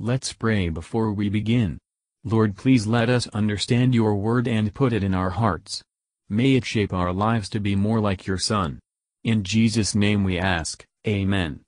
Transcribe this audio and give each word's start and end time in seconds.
Let's 0.00 0.32
pray 0.32 0.70
before 0.70 1.12
we 1.12 1.28
begin. 1.28 1.78
Lord 2.24 2.56
please 2.56 2.84
let 2.84 3.08
us 3.08 3.28
understand 3.28 3.94
your 3.94 4.16
word 4.16 4.48
and 4.48 4.74
put 4.74 4.92
it 4.92 5.04
in 5.04 5.14
our 5.14 5.30
hearts. 5.30 5.84
May 6.28 6.56
it 6.56 6.64
shape 6.64 6.92
our 6.92 7.12
lives 7.12 7.48
to 7.50 7.60
be 7.60 7.76
more 7.76 8.00
like 8.00 8.26
your 8.26 8.36
Son. 8.36 8.80
In 9.22 9.44
Jesus' 9.44 9.94
name 9.94 10.24
we 10.24 10.36
ask, 10.36 10.84
Amen. 11.06 11.60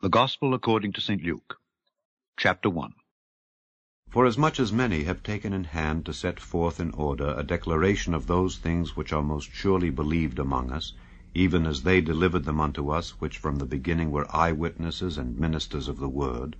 The 0.00 0.08
Gospel 0.08 0.54
according 0.54 0.92
to 0.92 1.00
St. 1.00 1.20
Luke, 1.24 1.56
chapter 2.36 2.70
1. 2.70 2.92
Forasmuch 4.08 4.60
as 4.60 4.72
many 4.72 5.02
have 5.02 5.24
taken 5.24 5.52
in 5.52 5.64
hand 5.64 6.06
to 6.06 6.12
set 6.12 6.38
forth 6.38 6.78
in 6.78 6.92
order 6.92 7.34
a 7.36 7.42
declaration 7.42 8.14
of 8.14 8.28
those 8.28 8.58
things 8.58 8.94
which 8.94 9.12
are 9.12 9.24
most 9.24 9.50
surely 9.52 9.90
believed 9.90 10.38
among 10.38 10.70
us, 10.70 10.92
even 11.34 11.66
as 11.66 11.82
they 11.82 12.00
delivered 12.00 12.44
them 12.44 12.60
unto 12.60 12.90
us, 12.90 13.20
which 13.20 13.38
from 13.38 13.56
the 13.56 13.66
beginning 13.66 14.12
were 14.12 14.28
eyewitnesses 14.30 15.18
and 15.18 15.36
ministers 15.36 15.88
of 15.88 15.98
the 15.98 16.08
word, 16.08 16.54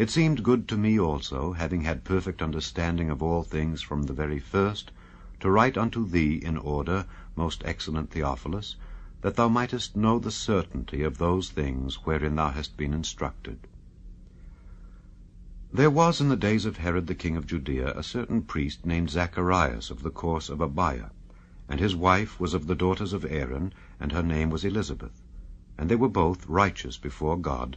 it 0.00 0.08
seemed 0.08 0.42
good 0.42 0.66
to 0.66 0.78
me 0.78 0.98
also, 0.98 1.52
having 1.52 1.82
had 1.82 2.04
perfect 2.04 2.40
understanding 2.40 3.10
of 3.10 3.22
all 3.22 3.42
things 3.42 3.82
from 3.82 4.04
the 4.04 4.14
very 4.14 4.38
first, 4.38 4.90
to 5.38 5.50
write 5.50 5.76
unto 5.76 6.08
thee 6.08 6.36
in 6.42 6.56
order, 6.56 7.04
most 7.36 7.60
excellent 7.66 8.08
Theophilus, 8.08 8.76
that 9.20 9.36
thou 9.36 9.46
mightest 9.46 9.94
know 9.94 10.18
the 10.18 10.30
certainty 10.30 11.02
of 11.02 11.18
those 11.18 11.50
things 11.50 11.96
wherein 12.06 12.36
thou 12.36 12.48
hast 12.48 12.78
been 12.78 12.94
instructed. 12.94 13.58
There 15.70 15.90
was 15.90 16.18
in 16.18 16.30
the 16.30 16.34
days 16.48 16.64
of 16.64 16.78
Herod 16.78 17.06
the 17.06 17.14
king 17.14 17.36
of 17.36 17.46
Judea 17.46 17.92
a 17.94 18.02
certain 18.02 18.40
priest 18.40 18.86
named 18.86 19.10
Zacharias 19.10 19.90
of 19.90 20.02
the 20.02 20.10
course 20.10 20.48
of 20.48 20.60
Abia, 20.60 21.10
and 21.68 21.78
his 21.78 21.94
wife 21.94 22.40
was 22.40 22.54
of 22.54 22.68
the 22.68 22.74
daughters 22.74 23.12
of 23.12 23.26
Aaron, 23.26 23.74
and 24.00 24.12
her 24.12 24.22
name 24.22 24.48
was 24.48 24.64
Elizabeth. 24.64 25.20
And 25.76 25.90
they 25.90 25.96
were 25.96 26.08
both 26.08 26.46
righteous 26.46 26.96
before 26.96 27.36
God, 27.36 27.76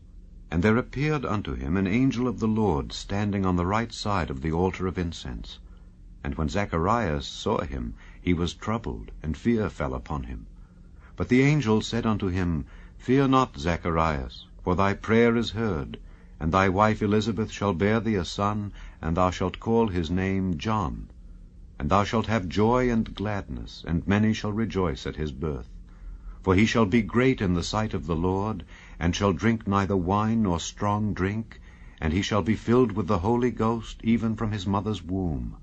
And 0.53 0.61
there 0.63 0.75
appeared 0.75 1.23
unto 1.23 1.53
him 1.53 1.77
an 1.77 1.87
angel 1.87 2.27
of 2.27 2.41
the 2.41 2.47
Lord 2.47 2.91
standing 2.91 3.45
on 3.45 3.55
the 3.55 3.65
right 3.65 3.89
side 3.93 4.29
of 4.29 4.41
the 4.41 4.51
altar 4.51 4.85
of 4.85 4.97
incense. 4.97 5.59
And 6.25 6.35
when 6.35 6.49
Zacharias 6.49 7.25
saw 7.25 7.61
him, 7.61 7.93
he 8.21 8.33
was 8.33 8.53
troubled, 8.53 9.11
and 9.23 9.37
fear 9.37 9.69
fell 9.69 9.93
upon 9.93 10.23
him. 10.23 10.47
But 11.15 11.29
the 11.29 11.41
angel 11.41 11.81
said 11.81 12.05
unto 12.05 12.27
him, 12.27 12.65
Fear 12.97 13.29
not, 13.29 13.57
Zacharias, 13.57 14.45
for 14.61 14.75
thy 14.75 14.93
prayer 14.93 15.37
is 15.37 15.51
heard, 15.51 15.97
and 16.37 16.51
thy 16.51 16.67
wife 16.67 17.01
Elizabeth 17.01 17.49
shall 17.49 17.73
bear 17.73 18.01
thee 18.01 18.15
a 18.15 18.25
son, 18.25 18.73
and 19.01 19.15
thou 19.15 19.31
shalt 19.31 19.61
call 19.61 19.87
his 19.87 20.11
name 20.11 20.57
John. 20.57 21.07
And 21.79 21.89
thou 21.89 22.03
shalt 22.03 22.27
have 22.27 22.49
joy 22.49 22.91
and 22.91 23.15
gladness, 23.15 23.85
and 23.87 24.05
many 24.05 24.33
shall 24.33 24.51
rejoice 24.51 25.07
at 25.07 25.15
his 25.15 25.31
birth. 25.31 25.69
For 26.43 26.55
he 26.55 26.65
shall 26.65 26.87
be 26.87 27.03
great 27.03 27.39
in 27.39 27.53
the 27.53 27.61
sight 27.61 27.93
of 27.93 28.07
the 28.07 28.15
Lord, 28.15 28.65
and 28.99 29.15
shall 29.15 29.31
drink 29.31 29.67
neither 29.67 29.95
wine 29.95 30.41
nor 30.41 30.59
strong 30.59 31.13
drink, 31.13 31.61
and 31.99 32.13
he 32.13 32.23
shall 32.23 32.41
be 32.41 32.55
filled 32.55 32.93
with 32.93 33.05
the 33.05 33.19
Holy 33.19 33.51
Ghost 33.51 33.99
even 34.03 34.35
from 34.35 34.51
his 34.51 34.65
mother's 34.65 35.03
womb. 35.03 35.57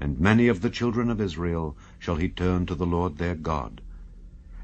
And 0.00 0.18
many 0.18 0.48
of 0.48 0.62
the 0.62 0.68
children 0.68 1.10
of 1.10 1.20
Israel 1.20 1.76
shall 2.00 2.16
he 2.16 2.28
turn 2.28 2.66
to 2.66 2.74
the 2.74 2.84
Lord 2.84 3.18
their 3.18 3.36
God. 3.36 3.80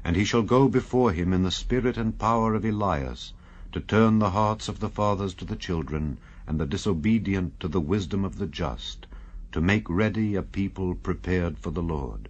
And 0.03 0.17
he 0.17 0.25
shall 0.25 0.41
go 0.41 0.67
before 0.67 1.13
him 1.13 1.31
in 1.31 1.43
the 1.43 1.49
spirit 1.49 1.95
and 1.95 2.19
power 2.19 2.55
of 2.55 2.65
Elias, 2.65 3.31
to 3.71 3.79
turn 3.79 4.19
the 4.19 4.31
hearts 4.31 4.67
of 4.67 4.81
the 4.81 4.89
fathers 4.89 5.33
to 5.35 5.45
the 5.45 5.55
children, 5.55 6.17
and 6.45 6.59
the 6.59 6.65
disobedient 6.65 7.57
to 7.61 7.69
the 7.69 7.79
wisdom 7.79 8.25
of 8.25 8.37
the 8.37 8.47
just, 8.47 9.07
to 9.53 9.61
make 9.61 9.89
ready 9.89 10.35
a 10.35 10.41
people 10.43 10.93
prepared 10.93 11.57
for 11.57 11.71
the 11.71 11.81
Lord. 11.81 12.27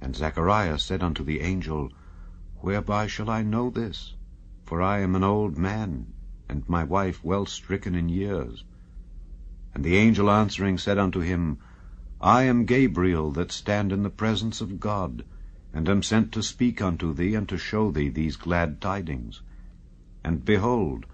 And 0.00 0.16
Zacharias 0.16 0.82
said 0.82 1.02
unto 1.02 1.22
the 1.22 1.40
angel, 1.40 1.92
Whereby 2.56 3.06
shall 3.06 3.28
I 3.28 3.42
know 3.42 3.68
this? 3.68 4.14
for 4.70 4.80
I 4.80 5.00
am 5.00 5.16
an 5.16 5.24
old 5.24 5.58
man, 5.58 6.06
and 6.48 6.66
my 6.68 6.84
wife 6.84 7.24
well 7.24 7.44
stricken 7.44 7.94
in 7.96 8.08
years. 8.08 8.64
And 9.74 9.82
the 9.82 9.96
angel 9.96 10.30
answering 10.30 10.78
said 10.78 10.96
unto 10.96 11.18
him, 11.18 11.58
I 12.20 12.44
am 12.44 12.66
Gabriel, 12.66 13.32
that 13.32 13.50
stand 13.50 13.90
in 13.90 14.04
the 14.04 14.10
presence 14.10 14.60
of 14.60 14.78
God, 14.78 15.24
and 15.72 15.88
am 15.88 16.04
sent 16.04 16.30
to 16.32 16.42
speak 16.42 16.80
unto 16.80 17.12
thee, 17.12 17.34
and 17.34 17.48
to 17.48 17.58
show 17.58 17.90
thee 17.90 18.08
these 18.08 18.36
glad 18.36 18.80
tidings. 18.80 19.42
And 20.22 20.44
behold, 20.44 21.04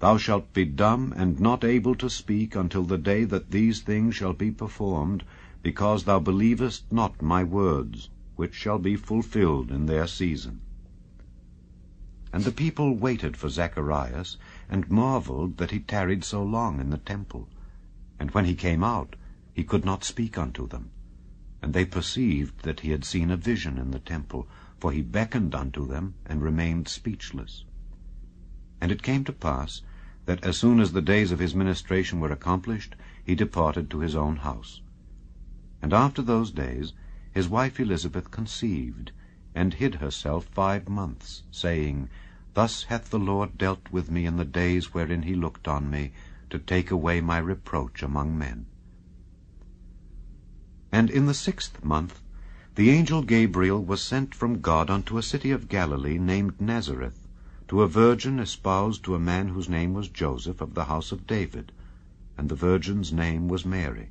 thou 0.00 0.16
shalt 0.16 0.52
be 0.52 0.64
dumb, 0.64 1.14
and 1.16 1.38
not 1.38 1.62
able 1.62 1.94
to 1.94 2.10
speak, 2.10 2.56
until 2.56 2.82
the 2.82 2.98
day 2.98 3.24
that 3.24 3.52
these 3.52 3.80
things 3.80 4.16
shall 4.16 4.34
be 4.34 4.50
performed, 4.50 5.24
because 5.62 6.04
thou 6.04 6.18
believest 6.18 6.92
not 6.92 7.22
my 7.22 7.44
words, 7.44 8.10
which 8.36 8.54
shall 8.54 8.78
be 8.78 8.96
fulfilled 8.96 9.70
in 9.70 9.86
their 9.86 10.06
season. 10.06 10.60
And 12.32 12.42
the 12.42 12.50
people 12.50 12.96
waited 12.96 13.36
for 13.36 13.48
Zacharias, 13.48 14.36
and 14.68 14.90
marveled 14.90 15.58
that 15.58 15.70
he 15.70 15.78
tarried 15.78 16.24
so 16.24 16.42
long 16.42 16.80
in 16.80 16.90
the 16.90 16.98
temple. 16.98 17.48
And 18.18 18.32
when 18.32 18.44
he 18.44 18.56
came 18.56 18.82
out, 18.82 19.14
he 19.52 19.62
could 19.62 19.84
not 19.84 20.02
speak 20.02 20.36
unto 20.36 20.66
them. 20.66 20.90
And 21.62 21.72
they 21.72 21.84
perceived 21.84 22.62
that 22.64 22.80
he 22.80 22.90
had 22.90 23.04
seen 23.04 23.30
a 23.30 23.36
vision 23.36 23.78
in 23.78 23.92
the 23.92 24.00
temple, 24.00 24.48
for 24.78 24.90
he 24.90 25.00
beckoned 25.00 25.54
unto 25.54 25.86
them, 25.86 26.14
and 26.26 26.42
remained 26.42 26.88
speechless. 26.88 27.64
And 28.80 28.90
it 28.90 29.02
came 29.02 29.24
to 29.24 29.32
pass, 29.32 29.82
that 30.26 30.44
as 30.44 30.56
soon 30.56 30.80
as 30.80 30.92
the 30.92 31.00
days 31.00 31.30
of 31.30 31.38
his 31.38 31.54
ministration 31.54 32.18
were 32.18 32.32
accomplished, 32.32 32.96
he 33.22 33.34
departed 33.34 33.88
to 33.90 34.00
his 34.00 34.16
own 34.16 34.36
house. 34.36 34.80
And 35.80 35.92
after 35.92 36.20
those 36.20 36.50
days 36.50 36.94
his 37.34 37.48
wife 37.48 37.80
Elizabeth 37.80 38.30
conceived, 38.30 39.10
and 39.56 39.74
hid 39.74 39.96
herself 39.96 40.44
five 40.52 40.88
months, 40.88 41.42
saying, 41.50 42.08
Thus 42.54 42.84
hath 42.84 43.10
the 43.10 43.18
Lord 43.18 43.58
dealt 43.58 43.90
with 43.90 44.08
me 44.08 44.24
in 44.24 44.36
the 44.36 44.44
days 44.44 44.94
wherein 44.94 45.22
he 45.22 45.34
looked 45.34 45.66
on 45.66 45.90
me, 45.90 46.12
to 46.50 46.60
take 46.60 46.92
away 46.92 47.20
my 47.20 47.38
reproach 47.38 48.04
among 48.04 48.38
men. 48.38 48.66
And 50.92 51.10
in 51.10 51.26
the 51.26 51.34
sixth 51.34 51.82
month 51.82 52.22
the 52.76 52.90
angel 52.90 53.20
Gabriel 53.22 53.84
was 53.84 54.00
sent 54.00 54.32
from 54.32 54.60
God 54.60 54.88
unto 54.88 55.18
a 55.18 55.22
city 55.22 55.50
of 55.50 55.68
Galilee 55.68 56.18
named 56.18 56.60
Nazareth, 56.60 57.26
to 57.66 57.82
a 57.82 57.88
virgin 57.88 58.38
espoused 58.38 59.02
to 59.04 59.16
a 59.16 59.18
man 59.18 59.48
whose 59.48 59.68
name 59.68 59.92
was 59.92 60.08
Joseph 60.08 60.60
of 60.60 60.74
the 60.74 60.84
house 60.84 61.10
of 61.10 61.26
David, 61.26 61.72
and 62.38 62.48
the 62.48 62.54
virgin's 62.54 63.12
name 63.12 63.48
was 63.48 63.64
Mary. 63.66 64.10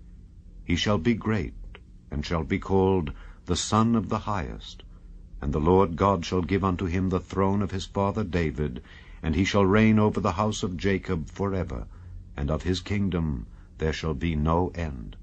He 0.63 0.75
shall 0.75 0.99
be 0.99 1.15
great, 1.15 1.55
and 2.11 2.23
shall 2.23 2.43
be 2.43 2.59
called 2.59 3.13
the 3.45 3.55
Son 3.55 3.95
of 3.95 4.09
the 4.09 4.19
Highest. 4.19 4.83
And 5.41 5.53
the 5.53 5.59
Lord 5.59 5.95
God 5.95 6.23
shall 6.23 6.43
give 6.43 6.63
unto 6.63 6.85
him 6.85 7.09
the 7.09 7.19
throne 7.19 7.63
of 7.63 7.71
his 7.71 7.85
father 7.87 8.23
David, 8.23 8.83
and 9.23 9.33
he 9.33 9.43
shall 9.43 9.65
reign 9.65 9.97
over 9.97 10.19
the 10.19 10.33
house 10.33 10.61
of 10.61 10.77
Jacob 10.77 11.29
for 11.29 11.55
ever, 11.55 11.87
and 12.37 12.51
of 12.51 12.61
his 12.61 12.79
kingdom 12.79 13.47
there 13.79 13.91
shall 13.91 14.13
be 14.13 14.35
no 14.35 14.69
end. 14.75 15.15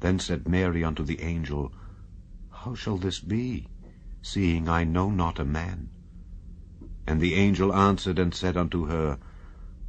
Then 0.00 0.18
said 0.18 0.48
Mary 0.48 0.82
unto 0.82 1.04
the 1.04 1.20
angel, 1.20 1.72
How 2.50 2.74
shall 2.74 2.96
this 2.96 3.20
be, 3.20 3.68
seeing 4.22 4.68
I 4.68 4.82
know 4.82 5.10
not 5.10 5.38
a 5.38 5.44
man? 5.44 5.88
And 7.06 7.20
the 7.20 7.34
angel 7.34 7.72
answered 7.72 8.18
and 8.18 8.34
said 8.34 8.56
unto 8.56 8.86
her, 8.86 9.18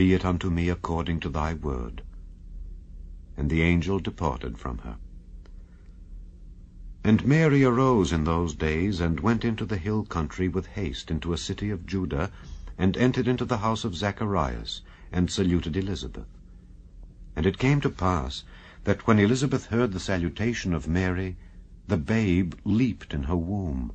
be 0.00 0.14
it 0.14 0.24
unto 0.24 0.48
me 0.48 0.70
according 0.70 1.20
to 1.20 1.28
thy 1.28 1.52
word. 1.52 2.02
And 3.36 3.50
the 3.50 3.60
angel 3.60 3.98
departed 3.98 4.56
from 4.56 4.78
her. 4.78 4.96
And 7.04 7.26
Mary 7.26 7.64
arose 7.64 8.10
in 8.10 8.24
those 8.24 8.54
days, 8.54 8.98
and 8.98 9.20
went 9.20 9.44
into 9.44 9.66
the 9.66 9.76
hill 9.76 10.06
country 10.06 10.48
with 10.48 10.68
haste 10.68 11.10
into 11.10 11.34
a 11.34 11.36
city 11.36 11.68
of 11.68 11.84
Judah, 11.84 12.32
and 12.78 12.96
entered 12.96 13.28
into 13.28 13.44
the 13.44 13.58
house 13.58 13.84
of 13.84 13.94
Zacharias, 13.94 14.80
and 15.12 15.30
saluted 15.30 15.76
Elizabeth. 15.76 16.30
And 17.36 17.44
it 17.44 17.58
came 17.58 17.82
to 17.82 17.90
pass, 17.90 18.42
that 18.84 19.06
when 19.06 19.18
Elizabeth 19.18 19.66
heard 19.66 19.92
the 19.92 20.00
salutation 20.00 20.72
of 20.72 20.88
Mary, 20.88 21.36
the 21.88 21.98
babe 21.98 22.54
leaped 22.64 23.12
in 23.12 23.24
her 23.24 23.36
womb. 23.36 23.92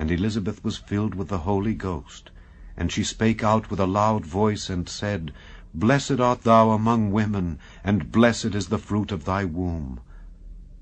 And 0.00 0.10
Elizabeth 0.10 0.64
was 0.64 0.78
filled 0.78 1.14
with 1.14 1.28
the 1.28 1.46
Holy 1.46 1.74
Ghost, 1.74 2.32
and 2.76 2.90
she 2.90 3.04
spake 3.04 3.44
out 3.44 3.70
with 3.70 3.78
a 3.78 3.86
loud 3.86 4.24
voice, 4.24 4.70
and 4.70 4.88
said, 4.88 5.32
Blessed 5.74 6.20
art 6.20 6.42
thou 6.42 6.70
among 6.70 7.12
women, 7.12 7.58
and 7.84 8.12
blessed 8.12 8.54
is 8.54 8.68
the 8.68 8.78
fruit 8.78 9.12
of 9.12 9.24
thy 9.24 9.44
womb. 9.44 10.00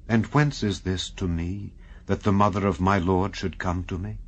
And 0.08 0.26
whence 0.26 0.62
is 0.62 0.80
this 0.80 1.10
to 1.10 1.28
me, 1.28 1.72
that 2.06 2.22
the 2.22 2.32
mother 2.32 2.66
of 2.66 2.80
my 2.80 2.98
Lord 2.98 3.36
should 3.36 3.58
come 3.58 3.84
to 3.84 3.98
me? 3.98 4.18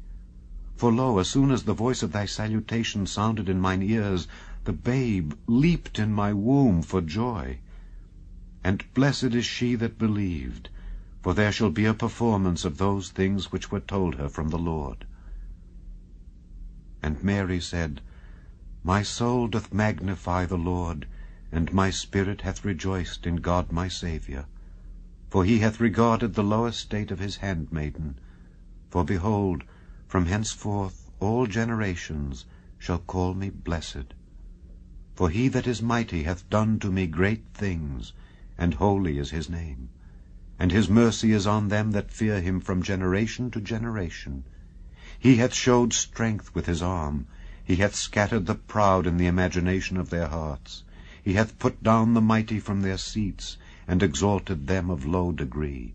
For 0.76 0.92
lo, 0.92 1.18
as 1.18 1.28
soon 1.28 1.50
as 1.50 1.64
the 1.64 1.74
voice 1.74 2.02
of 2.02 2.12
thy 2.12 2.26
salutation 2.26 3.06
sounded 3.06 3.48
in 3.48 3.60
mine 3.60 3.82
ears, 3.82 4.26
the 4.64 4.72
babe 4.72 5.34
leaped 5.46 5.98
in 5.98 6.12
my 6.12 6.32
womb 6.32 6.82
for 6.82 7.00
joy. 7.00 7.58
And 8.64 8.84
blessed 8.94 9.34
is 9.34 9.44
she 9.44 9.74
that 9.76 9.98
believed, 9.98 10.68
for 11.22 11.34
there 11.34 11.52
shall 11.52 11.70
be 11.70 11.84
a 11.84 11.94
performance 11.94 12.64
of 12.64 12.78
those 12.78 13.10
things 13.10 13.50
which 13.50 13.70
were 13.70 13.80
told 13.80 14.16
her 14.16 14.28
from 14.28 14.48
the 14.48 14.58
Lord. 14.58 15.04
And 17.02 17.20
Mary 17.24 17.60
said, 17.60 18.00
My 18.84 19.02
soul 19.02 19.48
doth 19.48 19.74
magnify 19.74 20.46
the 20.46 20.56
Lord, 20.56 21.08
and 21.50 21.72
my 21.72 21.90
spirit 21.90 22.42
hath 22.42 22.64
rejoiced 22.64 23.26
in 23.26 23.36
God 23.36 23.72
my 23.72 23.88
Saviour. 23.88 24.46
For 25.28 25.44
he 25.44 25.58
hath 25.58 25.80
regarded 25.80 26.34
the 26.34 26.44
low 26.44 26.66
estate 26.66 27.10
of 27.10 27.18
his 27.18 27.38
handmaiden. 27.38 28.20
For 28.88 29.04
behold, 29.04 29.64
from 30.06 30.26
henceforth 30.26 31.10
all 31.18 31.48
generations 31.48 32.44
shall 32.78 32.98
call 32.98 33.34
me 33.34 33.50
blessed. 33.50 34.14
For 35.16 35.28
he 35.28 35.48
that 35.48 35.66
is 35.66 35.82
mighty 35.82 36.22
hath 36.22 36.48
done 36.50 36.78
to 36.78 36.92
me 36.92 37.08
great 37.08 37.44
things, 37.52 38.12
and 38.56 38.74
holy 38.74 39.18
is 39.18 39.30
his 39.30 39.50
name. 39.50 39.88
And 40.56 40.70
his 40.70 40.88
mercy 40.88 41.32
is 41.32 41.48
on 41.48 41.66
them 41.66 41.90
that 41.90 42.12
fear 42.12 42.40
him 42.40 42.60
from 42.60 42.80
generation 42.80 43.50
to 43.50 43.60
generation. 43.60 44.44
He 45.24 45.36
hath 45.36 45.54
showed 45.54 45.92
strength 45.92 46.52
with 46.52 46.66
his 46.66 46.82
arm. 46.82 47.28
He 47.62 47.76
hath 47.76 47.94
scattered 47.94 48.46
the 48.46 48.56
proud 48.56 49.06
in 49.06 49.18
the 49.18 49.28
imagination 49.28 49.96
of 49.96 50.10
their 50.10 50.26
hearts. 50.26 50.82
He 51.22 51.34
hath 51.34 51.60
put 51.60 51.80
down 51.80 52.14
the 52.14 52.20
mighty 52.20 52.58
from 52.58 52.82
their 52.82 52.98
seats, 52.98 53.56
and 53.86 54.02
exalted 54.02 54.66
them 54.66 54.90
of 54.90 55.06
low 55.06 55.30
degree. 55.30 55.94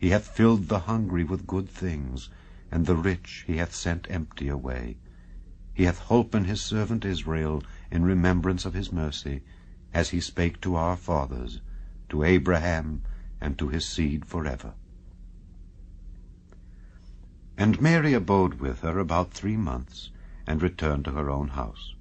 He 0.00 0.10
hath 0.10 0.26
filled 0.26 0.66
the 0.66 0.80
hungry 0.80 1.22
with 1.22 1.46
good 1.46 1.68
things, 1.68 2.28
and 2.68 2.86
the 2.86 2.96
rich 2.96 3.44
he 3.46 3.58
hath 3.58 3.72
sent 3.72 4.08
empty 4.10 4.48
away. 4.48 4.96
He 5.72 5.84
hath 5.84 6.00
holpen 6.00 6.46
his 6.46 6.60
servant 6.60 7.04
Israel 7.04 7.62
in 7.92 8.02
remembrance 8.02 8.64
of 8.64 8.74
his 8.74 8.90
mercy, 8.90 9.42
as 9.94 10.08
he 10.08 10.18
spake 10.20 10.60
to 10.62 10.74
our 10.74 10.96
fathers, 10.96 11.60
to 12.08 12.24
Abraham, 12.24 13.02
and 13.40 13.56
to 13.60 13.68
his 13.68 13.86
seed 13.86 14.24
forever. 14.24 14.72
And 17.58 17.80
Mary 17.80 18.12
abode 18.12 18.60
with 18.60 18.82
her 18.82 18.98
about 18.98 19.32
three 19.32 19.56
months, 19.56 20.10
and 20.46 20.62
returned 20.62 21.06
to 21.06 21.12
her 21.12 21.30
own 21.30 21.48
house. 21.48 21.94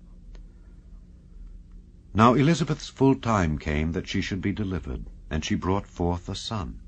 Now 2.14 2.34
Elizabeth's 2.34 2.90
full 2.90 3.16
time 3.16 3.58
came 3.58 3.94
that 3.94 4.08
she 4.08 4.20
should 4.20 4.42
be 4.42 4.52
delivered, 4.52 5.06
and 5.30 5.46
she 5.46 5.56
brought 5.56 5.88
forth 5.88 6.28
a 6.28 6.36
son. 6.36 6.80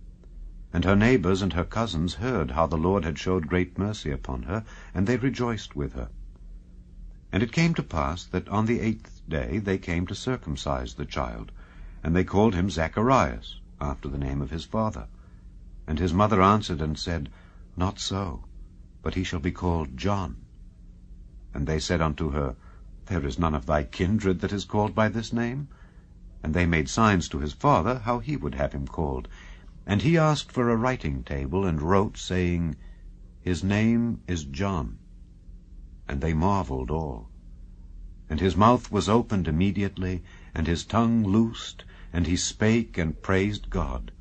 And 0.73 0.83
her 0.83 0.97
neighbors 0.97 1.41
and 1.41 1.53
her 1.53 1.63
cousins 1.63 2.15
heard 2.15 2.51
how 2.51 2.67
the 2.67 2.77
Lord 2.77 3.05
had 3.05 3.17
showed 3.17 3.47
great 3.47 3.77
mercy 3.79 4.11
upon 4.11 4.43
her, 4.43 4.65
and 4.93 5.07
they 5.07 5.15
rejoiced 5.15 5.75
with 5.75 5.93
her. 5.93 6.09
And 7.31 7.41
it 7.41 7.53
came 7.53 7.73
to 7.75 7.83
pass 7.83 8.25
that 8.25 8.49
on 8.49 8.65
the 8.65 8.81
eighth 8.81 9.21
day 9.29 9.59
they 9.59 9.77
came 9.77 10.05
to 10.07 10.13
circumcise 10.13 10.95
the 10.95 11.05
child, 11.05 11.53
and 12.03 12.13
they 12.13 12.25
called 12.25 12.53
him 12.53 12.69
Zacharias, 12.69 13.61
after 13.79 14.09
the 14.09 14.19
name 14.19 14.41
of 14.41 14.51
his 14.51 14.65
father. 14.65 15.07
And 15.87 15.99
his 15.99 16.13
mother 16.13 16.41
answered 16.41 16.81
and 16.81 16.99
said, 16.99 17.29
Not 17.77 17.97
so, 17.97 18.43
but 19.07 19.15
he 19.15 19.23
shall 19.23 19.39
be 19.39 19.53
called 19.53 19.95
John. 19.95 20.35
And 21.53 21.65
they 21.65 21.79
said 21.79 22.01
unto 22.01 22.31
her, 22.31 22.57
There 23.05 23.25
is 23.25 23.39
none 23.39 23.55
of 23.55 23.65
thy 23.65 23.85
kindred 23.85 24.41
that 24.41 24.51
is 24.51 24.65
called 24.65 24.93
by 24.93 25.07
this 25.07 25.31
name. 25.31 25.69
And 26.43 26.53
they 26.53 26.65
made 26.65 26.89
signs 26.89 27.29
to 27.29 27.39
his 27.39 27.53
father 27.53 27.99
how 27.99 28.19
he 28.19 28.35
would 28.35 28.55
have 28.55 28.73
him 28.73 28.85
called. 28.85 29.29
And 29.85 30.01
he 30.01 30.17
asked 30.17 30.51
for 30.51 30.69
a 30.69 30.75
writing 30.75 31.23
table, 31.23 31.65
and 31.65 31.81
wrote, 31.81 32.17
saying, 32.17 32.75
His 33.39 33.63
name 33.63 34.19
is 34.27 34.43
John. 34.43 34.97
And 36.05 36.19
they 36.19 36.33
marveled 36.33 36.91
all. 36.91 37.29
And 38.29 38.41
his 38.41 38.57
mouth 38.57 38.91
was 38.91 39.07
opened 39.07 39.47
immediately, 39.47 40.21
and 40.53 40.67
his 40.67 40.83
tongue 40.83 41.23
loosed, 41.23 41.85
and 42.11 42.27
he 42.27 42.35
spake 42.35 42.97
and 42.97 43.21
praised 43.21 43.69
God. 43.69 44.11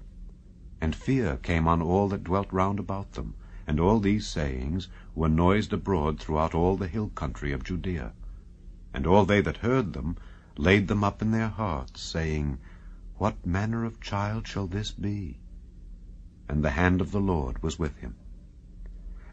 And 0.81 0.95
fear 0.95 1.39
came 1.39 1.67
on 1.67 1.83
all 1.83 2.07
that 2.11 2.23
dwelt 2.23 2.53
round 2.53 2.79
about 2.79 3.15
them, 3.15 3.35
and 3.67 3.81
all 3.81 3.99
these 3.99 4.27
sayings 4.27 4.89
were 5.15 5.29
noised 5.29 5.73
abroad 5.73 6.21
throughout 6.21 6.55
all 6.55 6.77
the 6.77 6.89
hill 6.89 7.09
country 7.09 7.53
of 7.53 7.65
Judea. 7.65 8.13
And 8.95 9.07
all 9.07 9.25
they 9.25 9.41
that 9.41 9.59
heard 9.59 9.93
them 9.93 10.17
laid 10.57 10.89
them 10.89 11.03
up 11.03 11.21
in 11.21 11.33
their 11.33 11.49
hearts, 11.49 12.01
saying, 12.01 12.59
What 13.17 13.45
manner 13.47 13.85
of 13.85 14.01
child 14.01 14.47
shall 14.47 14.67
this 14.67 14.91
be? 14.91 15.39
and 16.49 16.65
the 16.65 16.71
hand 16.71 17.01
of 17.01 17.11
the 17.11 17.21
Lord 17.21 17.63
was 17.63 17.79
with 17.79 17.97
him. 17.99 18.15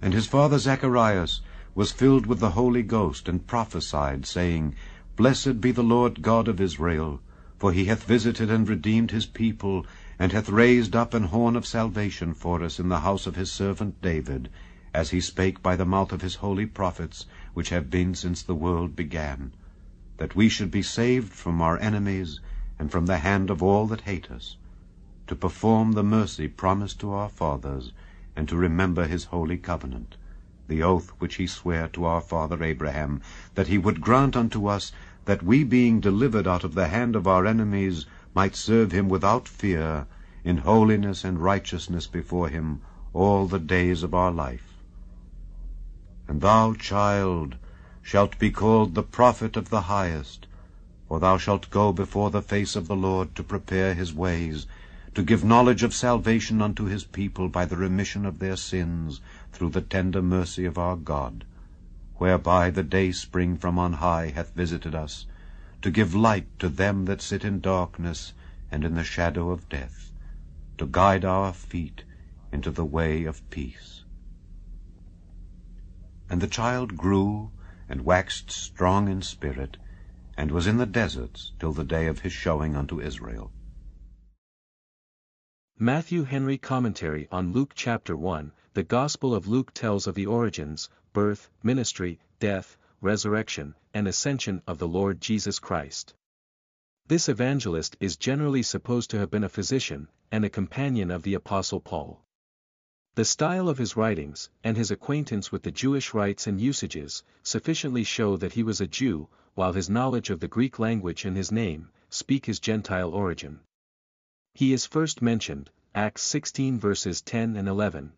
And 0.01 0.13
his 0.13 0.27
father 0.27 0.57
Zacharias 0.57 1.41
was 1.75 1.91
filled 1.91 2.25
with 2.25 2.39
the 2.39 2.51
Holy 2.51 2.83
Ghost, 2.83 3.29
and 3.29 3.45
prophesied, 3.47 4.25
saying, 4.25 4.75
Blessed 5.15 5.61
be 5.61 5.71
the 5.71 5.83
Lord 5.83 6.21
God 6.21 6.47
of 6.47 6.59
Israel, 6.59 7.21
for 7.57 7.71
he 7.71 7.85
hath 7.85 8.03
visited 8.03 8.49
and 8.51 8.67
redeemed 8.67 9.11
his 9.11 9.25
people, 9.25 9.85
and 10.23 10.31
hath 10.31 10.47
raised 10.47 10.95
up 10.95 11.13
an 11.13 11.23
horn 11.23 11.53
of 11.53 11.65
salvation 11.65 12.33
for 12.33 12.63
us 12.63 12.79
in 12.79 12.87
the 12.87 13.01
house 13.01 13.27
of 13.27 13.35
his 13.35 13.51
servant 13.51 14.01
David, 14.01 14.47
as 14.93 15.09
he 15.09 15.19
spake 15.19 15.61
by 15.61 15.75
the 15.75 15.83
mouth 15.83 16.13
of 16.13 16.21
his 16.21 16.35
holy 16.35 16.65
prophets, 16.65 17.25
which 17.53 17.67
have 17.67 17.89
been 17.89 18.15
since 18.15 18.41
the 18.41 18.55
world 18.55 18.95
began, 18.95 19.51
that 20.15 20.33
we 20.33 20.47
should 20.47 20.71
be 20.71 20.81
saved 20.81 21.33
from 21.33 21.61
our 21.61 21.77
enemies, 21.79 22.39
and 22.79 22.89
from 22.89 23.05
the 23.05 23.17
hand 23.17 23.49
of 23.49 23.61
all 23.61 23.85
that 23.85 23.99
hate 24.07 24.31
us, 24.31 24.55
to 25.27 25.35
perform 25.35 25.91
the 25.91 26.03
mercy 26.05 26.47
promised 26.47 27.01
to 27.01 27.11
our 27.11 27.27
fathers, 27.27 27.91
and 28.33 28.47
to 28.47 28.55
remember 28.55 29.05
his 29.05 29.25
holy 29.25 29.57
covenant, 29.57 30.15
the 30.69 30.81
oath 30.81 31.09
which 31.19 31.35
he 31.35 31.45
sware 31.45 31.89
to 31.89 32.05
our 32.05 32.21
father 32.21 32.63
Abraham, 32.63 33.19
that 33.55 33.67
he 33.67 33.77
would 33.77 33.99
grant 33.99 34.37
unto 34.37 34.67
us 34.67 34.93
that 35.25 35.43
we 35.43 35.65
being 35.65 35.99
delivered 35.99 36.47
out 36.47 36.63
of 36.63 36.75
the 36.75 36.87
hand 36.87 37.13
of 37.17 37.27
our 37.27 37.45
enemies 37.45 38.05
might 38.35 38.55
serve 38.55 38.91
him 38.91 39.09
without 39.09 39.47
fear, 39.47 40.07
in 40.43 40.57
holiness 40.57 41.23
and 41.23 41.39
righteousness 41.39 42.07
before 42.07 42.49
him 42.49 42.81
all 43.13 43.45
the 43.47 43.59
days 43.59 44.03
of 44.03 44.13
our 44.13 44.31
life. 44.31 44.73
And 46.27 46.41
thou, 46.41 46.73
child, 46.73 47.57
shalt 48.01 48.39
be 48.39 48.49
called 48.51 48.95
the 48.95 49.03
prophet 49.03 49.55
of 49.55 49.69
the 49.69 49.81
highest, 49.81 50.47
for 51.07 51.19
thou 51.19 51.37
shalt 51.37 51.69
go 51.69 51.93
before 51.93 52.31
the 52.31 52.41
face 52.41 52.75
of 52.75 52.87
the 52.87 52.95
Lord 52.95 53.35
to 53.35 53.43
prepare 53.43 53.93
his 53.93 54.13
ways, 54.13 54.65
to 55.13 55.21
give 55.21 55.43
knowledge 55.43 55.83
of 55.83 55.93
salvation 55.93 56.61
unto 56.61 56.85
his 56.85 57.03
people 57.03 57.47
by 57.49 57.65
the 57.65 57.77
remission 57.77 58.25
of 58.25 58.39
their 58.39 58.55
sins, 58.55 59.21
through 59.51 59.69
the 59.69 59.81
tender 59.81 60.21
mercy 60.21 60.65
of 60.65 60.77
our 60.77 60.95
God, 60.95 61.45
whereby 62.15 62.71
the 62.71 62.83
day 62.83 63.11
spring 63.11 63.57
from 63.57 63.77
on 63.77 63.93
high 63.93 64.29
hath 64.29 64.55
visited 64.55 64.95
us, 64.95 65.27
to 65.83 65.91
give 65.91 66.15
light 66.15 66.47
to 66.57 66.69
them 66.69 67.03
that 67.03 67.21
sit 67.21 67.43
in 67.43 67.59
darkness 67.59 68.33
and 68.71 68.85
in 68.85 68.95
the 68.95 69.03
shadow 69.03 69.51
of 69.51 69.67
death, 69.67 70.13
to 70.77 70.87
guide 70.87 71.25
our 71.25 71.51
feet 71.51 72.05
into 72.53 72.71
the 72.71 72.85
way 72.85 73.25
of 73.25 73.47
peace. 73.49 74.05
And 76.29 76.39
the 76.39 76.47
child 76.47 76.95
grew 76.95 77.51
and 77.89 78.05
waxed 78.05 78.49
strong 78.49 79.09
in 79.09 79.21
spirit, 79.21 79.75
and 80.37 80.51
was 80.51 80.67
in 80.67 80.77
the 80.77 80.85
deserts 80.85 81.51
till 81.59 81.73
the 81.73 81.83
day 81.83 82.07
of 82.07 82.19
his 82.19 82.31
showing 82.31 82.77
unto 82.77 83.01
Israel. 83.01 83.51
Matthew 85.77 86.23
Henry 86.23 86.57
Commentary 86.57 87.27
on 87.29 87.51
Luke 87.51 87.73
chapter 87.75 88.15
1 88.15 88.53
The 88.73 88.83
Gospel 88.83 89.35
of 89.35 89.49
Luke 89.49 89.73
tells 89.73 90.07
of 90.07 90.15
the 90.15 90.27
origins, 90.27 90.89
birth, 91.11 91.49
ministry, 91.61 92.19
death, 92.39 92.77
resurrection, 93.03 93.75
and 93.93 94.07
ascension 94.07 94.61
of 94.65 94.77
the 94.77 94.87
Lord 94.87 95.19
Jesus 95.19 95.59
Christ. 95.59 96.15
This 97.07 97.27
evangelist 97.27 97.97
is 97.99 98.15
generally 98.15 98.63
supposed 98.63 99.09
to 99.11 99.19
have 99.19 99.29
been 99.29 99.43
a 99.43 99.49
physician, 99.49 100.07
and 100.31 100.45
a 100.45 100.49
companion 100.49 101.11
of 101.11 101.23
the 101.23 101.33
Apostle 101.33 101.81
Paul. 101.81 102.23
The 103.15 103.25
style 103.25 103.69
of 103.69 103.77
his 103.77 103.95
writings, 103.97 104.49
and 104.63 104.77
his 104.77 104.89
acquaintance 104.89 105.51
with 105.51 105.63
the 105.63 105.71
Jewish 105.71 106.13
rites 106.13 106.47
and 106.47 106.59
usages, 106.59 107.23
sufficiently 107.43 108.03
show 108.03 108.37
that 108.37 108.53
he 108.53 108.63
was 108.63 108.79
a 108.79 108.87
Jew, 108.87 109.27
while 109.53 109.73
his 109.73 109.89
knowledge 109.89 110.29
of 110.29 110.39
the 110.39 110.47
Greek 110.47 110.79
language 110.79 111.25
and 111.25 111.37
his 111.37 111.51
name, 111.51 111.91
speak 112.09 112.45
his 112.45 112.59
Gentile 112.59 113.13
origin. 113.13 113.59
He 114.53 114.71
is 114.71 114.85
first 114.85 115.21
mentioned, 115.21 115.69
Acts 115.93 116.21
16 116.23 116.79
verses 116.79 117.21
10 117.21 117.55
and 117.55 117.67
11. 117.67 118.13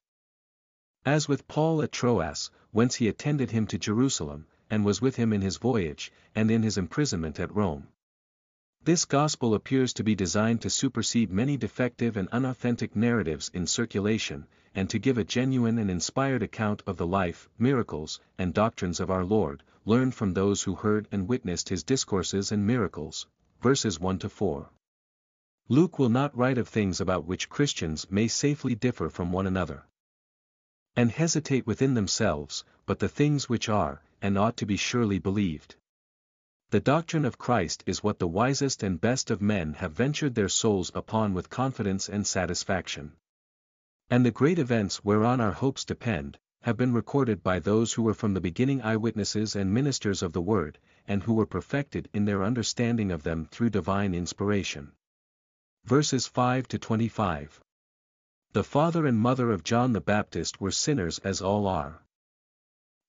As 1.05 1.27
with 1.27 1.47
Paul 1.47 1.81
at 1.81 1.91
Troas, 1.91 2.51
whence 2.71 2.95
he 2.95 3.07
attended 3.07 3.51
him 3.51 3.67
to 3.67 3.77
Jerusalem, 3.77 4.47
and 4.69 4.83
was 4.83 5.01
with 5.01 5.15
him 5.15 5.31
in 5.31 5.41
his 5.41 5.57
voyage, 5.57 6.11
and 6.33 6.49
in 6.49 6.63
his 6.63 6.77
imprisonment 6.77 7.39
at 7.39 7.55
Rome. 7.55 7.87
This 8.83 9.05
gospel 9.05 9.55
appears 9.55 9.93
to 9.93 10.03
be 10.03 10.13
designed 10.13 10.61
to 10.61 10.69
supersede 10.69 11.31
many 11.31 11.57
defective 11.57 12.15
and 12.17 12.29
unauthentic 12.29 12.95
narratives 12.95 13.49
in 13.53 13.65
circulation, 13.65 14.45
and 14.75 14.89
to 14.89 14.99
give 14.99 15.17
a 15.17 15.23
genuine 15.23 15.79
and 15.79 15.89
inspired 15.89 16.43
account 16.43 16.83
of 16.85 16.97
the 16.97 17.07
life, 17.07 17.49
miracles, 17.57 18.19
and 18.37 18.53
doctrines 18.53 18.99
of 18.99 19.09
our 19.09 19.23
Lord, 19.23 19.63
learned 19.85 20.13
from 20.13 20.33
those 20.33 20.63
who 20.63 20.75
heard 20.75 21.07
and 21.11 21.27
witnessed 21.27 21.69
his 21.69 21.83
discourses 21.83 22.51
and 22.51 22.67
miracles. 22.67 23.25
Verses 23.61 23.99
1 23.99 24.19
to 24.19 24.29
4. 24.29 24.69
Luke 25.67 25.97
will 25.97 26.09
not 26.09 26.37
write 26.37 26.59
of 26.59 26.67
things 26.67 27.01
about 27.01 27.25
which 27.25 27.49
Christians 27.49 28.05
may 28.11 28.27
safely 28.27 28.75
differ 28.75 29.09
from 29.09 29.31
one 29.31 29.47
another. 29.47 29.85
And 30.95 31.09
hesitate 31.09 31.65
within 31.65 31.95
themselves, 31.95 32.63
but 32.85 32.99
the 32.99 33.09
things 33.09 33.49
which 33.49 33.67
are, 33.67 34.03
and 34.25 34.39
ought 34.39 34.57
to 34.57 34.65
be 34.65 34.75
surely 34.75 35.19
believed. 35.19 35.75
The 36.71 36.79
doctrine 36.79 37.25
of 37.25 37.37
Christ 37.37 37.83
is 37.85 38.01
what 38.03 38.17
the 38.17 38.27
wisest 38.27 38.81
and 38.81 38.99
best 38.99 39.29
of 39.29 39.39
men 39.39 39.73
have 39.75 39.91
ventured 39.91 40.33
their 40.33 40.49
souls 40.49 40.91
upon 40.95 41.35
with 41.35 41.51
confidence 41.51 42.09
and 42.09 42.25
satisfaction. 42.25 43.13
And 44.09 44.25
the 44.25 44.31
great 44.31 44.57
events 44.57 45.05
whereon 45.05 45.39
our 45.39 45.51
hopes 45.51 45.85
depend, 45.85 46.39
have 46.63 46.75
been 46.75 46.91
recorded 46.91 47.43
by 47.43 47.59
those 47.59 47.93
who 47.93 48.01
were 48.01 48.15
from 48.15 48.33
the 48.33 48.41
beginning 48.41 48.81
eyewitnesses 48.81 49.55
and 49.55 49.71
ministers 49.71 50.23
of 50.23 50.33
the 50.33 50.41
Word, 50.41 50.79
and 51.07 51.21
who 51.21 51.35
were 51.35 51.45
perfected 51.45 52.09
in 52.11 52.25
their 52.25 52.43
understanding 52.43 53.11
of 53.11 53.21
them 53.21 53.45
through 53.45 53.69
divine 53.69 54.15
inspiration. 54.15 54.93
Verses 55.83 56.25
5 56.25 56.67
to 56.69 56.79
25 56.79 57.61
The 58.53 58.63
father 58.63 59.05
and 59.05 59.19
mother 59.19 59.51
of 59.51 59.63
John 59.63 59.93
the 59.93 60.01
Baptist 60.01 60.59
were 60.59 60.71
sinners 60.71 61.19
as 61.19 61.43
all 61.43 61.67
are. 61.67 62.01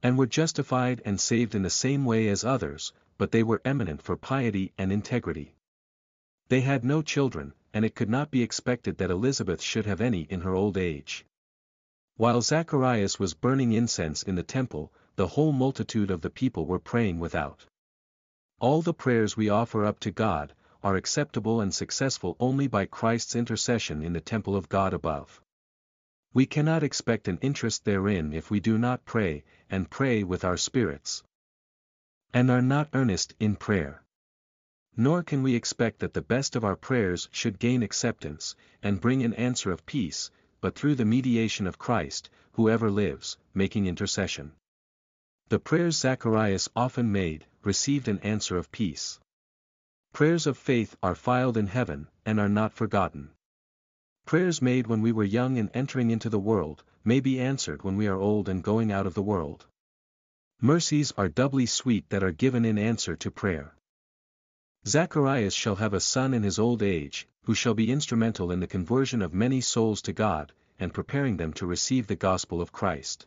And 0.07 0.17
were 0.17 0.27
justified 0.27 1.03
and 1.05 1.21
saved 1.21 1.57
in 1.57 1.63
the 1.63 1.69
same 1.69 2.05
way 2.05 2.29
as 2.29 2.45
others, 2.45 2.93
but 3.19 3.33
they 3.33 3.43
were 3.43 3.61
eminent 3.65 4.01
for 4.03 4.17
piety 4.17 4.73
and 4.79 4.93
integrity. 4.93 5.57
They 6.47 6.61
had 6.61 6.85
no 6.85 7.03
children, 7.03 7.55
and 7.75 7.85
it 7.85 7.97
could 7.97 8.09
not 8.09 8.31
be 8.31 8.41
expected 8.41 8.99
that 8.99 9.11
Elizabeth 9.11 9.61
should 9.61 9.85
have 9.85 10.01
any 10.01 10.21
in 10.31 10.43
her 10.43 10.55
old 10.55 10.77
age. 10.77 11.27
While 12.15 12.41
Zacharias 12.41 13.19
was 13.19 13.35
burning 13.35 13.73
incense 13.73 14.23
in 14.23 14.37
the 14.37 14.45
temple, 14.45 14.93
the 15.17 15.27
whole 15.27 15.51
multitude 15.51 16.13
of 16.13 16.21
the 16.21 16.31
people 16.31 16.67
were 16.67 16.79
praying 16.79 17.19
without. 17.19 17.67
All 18.61 18.83
the 18.83 18.95
prayers 18.95 19.37
we 19.37 19.49
offer 19.49 19.85
up 19.85 19.99
to 19.99 20.13
God, 20.13 20.55
are 20.85 20.95
acceptable 20.95 21.61
and 21.61 21.75
successful 21.75 22.37
only 22.39 22.69
by 22.69 22.87
Christ's 22.87 23.35
intercession 23.35 24.05
in 24.05 24.13
the 24.13 24.21
temple 24.21 24.55
of 24.55 24.69
God 24.69 24.95
above. 24.95 25.43
We 26.37 26.45
cannot 26.45 26.83
expect 26.83 27.29
an 27.29 27.39
interest 27.41 27.87
therein 27.87 28.35
if 28.35 28.51
we 28.51 28.61
do 28.61 28.77
not 28.77 29.07
pray, 29.07 29.43
and 29.71 29.89
pray 29.89 30.23
with 30.23 30.45
our 30.45 30.59
spirits 30.59 31.23
and 32.35 32.51
are 32.51 32.61
not 32.61 32.91
earnest 32.93 33.35
in 33.41 33.57
prayer. 33.57 34.03
Nor 34.95 35.23
can 35.23 35.43
we 35.43 35.55
expect 35.55 36.01
that 36.01 36.13
the 36.13 36.21
best 36.21 36.55
of 36.55 36.63
our 36.63 36.77
prayers 36.77 37.31
should 37.33 37.59
gain 37.59 37.83
acceptance, 37.83 38.55
and 38.83 39.01
bring 39.01 39.23
an 39.23 39.33
answer 39.33 39.73
of 39.73 39.87
peace, 39.87 40.31
but 40.61 40.75
through 40.75 40.97
the 40.97 41.07
mediation 41.07 41.67
of 41.67 41.79
Christ, 41.79 42.29
who 42.53 42.69
ever 42.69 42.91
lives, 42.91 43.39
making 43.55 43.87
intercession. 43.87 44.53
The 45.49 45.59
prayers 45.59 45.97
Zacharias 45.97 46.69
often 46.77 47.11
made, 47.11 47.47
received 47.65 48.09
an 48.09 48.19
answer 48.19 48.59
of 48.59 48.71
peace. 48.71 49.19
Prayers 50.13 50.47
of 50.47 50.59
faith 50.59 50.99
are 51.03 51.15
filed 51.15 51.57
in 51.57 51.69
heaven, 51.69 52.09
and 52.27 52.39
are 52.39 52.51
not 52.51 52.75
forgotten. 52.75 53.31
Prayers 54.27 54.61
made 54.61 54.89
when 54.89 55.03
we 55.03 55.13
were 55.13 55.23
young 55.23 55.57
and 55.57 55.71
entering 55.73 56.11
into 56.11 56.29
the 56.29 56.41
world, 56.41 56.83
may 57.05 57.21
be 57.21 57.39
answered 57.41 57.85
when 57.85 57.97
we 57.97 58.09
are 58.09 58.19
old 58.19 58.49
and 58.49 58.61
going 58.61 58.91
out 58.91 59.07
of 59.07 59.15
the 59.15 59.23
world. 59.23 59.67
Mercies 60.61 61.13
are 61.13 61.29
doubly 61.29 61.65
sweet 61.65 62.11
that 62.11 62.25
are 62.25 62.33
given 62.33 62.65
in 62.65 62.77
answer 62.77 63.15
to 63.15 63.31
prayer. 63.31 63.77
Zacharias 64.85 65.55
shall 65.55 65.77
have 65.77 65.95
a 65.95 66.01
son 66.01 66.35
in 66.35 66.43
his 66.43 66.59
old 66.59 66.83
age, 66.83 67.29
who 67.45 67.55
shall 67.55 67.75
be 67.75 67.93
instrumental 67.93 68.51
in 68.51 68.59
the 68.59 68.67
conversion 68.67 69.23
of 69.23 69.33
many 69.33 69.61
souls 69.61 70.03
to 70.03 70.13
God, 70.13 70.53
and 70.77 70.93
preparing 70.93 71.37
them 71.37 71.53
to 71.53 71.65
receive 71.65 72.09
the 72.09 72.17
gospel 72.17 72.61
of 72.61 72.73
Christ. 72.73 73.27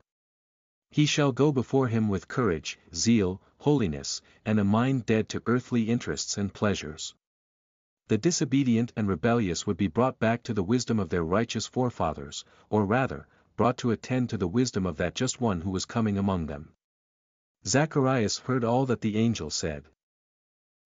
He 0.91 1.05
shall 1.05 1.31
go 1.31 1.53
before 1.53 1.87
him 1.87 2.09
with 2.09 2.27
courage, 2.27 2.77
zeal, 2.93 3.41
holiness, 3.59 4.21
and 4.43 4.59
a 4.59 4.65
mind 4.65 5.05
dead 5.05 5.29
to 5.29 5.43
earthly 5.45 5.83
interests 5.83 6.37
and 6.37 6.53
pleasures. 6.53 7.15
The 8.09 8.17
disobedient 8.17 8.91
and 8.95 9.07
rebellious 9.07 9.67
would 9.67 9.77
be 9.77 9.87
brought 9.87 10.17
back 10.17 10.41
to 10.43 10.53
the 10.55 10.63
wisdom 10.63 10.99
of 10.99 11.09
their 11.09 11.23
righteous 11.23 11.67
forefathers, 11.67 12.43
or 12.67 12.83
rather, 12.83 13.27
brought 13.55 13.77
to 13.77 13.91
attend 13.91 14.31
to 14.31 14.37
the 14.37 14.47
wisdom 14.47 14.87
of 14.87 14.97
that 14.97 15.13
just 15.13 15.39
one 15.39 15.61
who 15.61 15.69
was 15.69 15.85
coming 15.85 16.17
among 16.17 16.47
them. 16.47 16.73
Zacharias 17.67 18.39
heard 18.39 18.63
all 18.63 18.87
that 18.87 19.01
the 19.01 19.15
angel 19.15 19.51
said. 19.51 19.89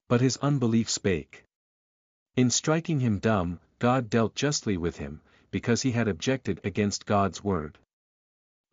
But 0.10 0.20
his 0.20 0.36
unbelief 0.38 0.90
spake. 0.90 1.46
In 2.36 2.50
striking 2.50 3.00
him 3.00 3.20
dumb, 3.20 3.62
God 3.80 4.10
dealt 4.10 4.36
justly 4.36 4.76
with 4.76 4.98
him, 4.98 5.22
because 5.50 5.84
he 5.84 5.92
had 5.92 6.10
objected 6.10 6.60
against 6.66 7.06
God's 7.06 7.42
word. 7.42 7.80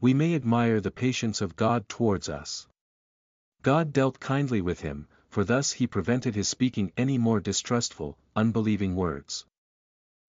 We 0.00 0.12
may 0.12 0.34
admire 0.34 0.80
the 0.80 0.90
patience 0.90 1.40
of 1.40 1.54
God 1.54 1.88
towards 1.88 2.28
us. 2.28 2.66
God 3.62 3.92
dealt 3.92 4.18
kindly 4.18 4.60
with 4.60 4.80
him, 4.80 5.06
for 5.30 5.44
thus 5.44 5.72
he 5.72 5.86
prevented 5.86 6.34
his 6.34 6.48
speaking 6.48 6.92
any 6.96 7.16
more 7.16 7.38
distrustful, 7.40 8.18
unbelieving 8.34 8.96
words. 8.96 9.46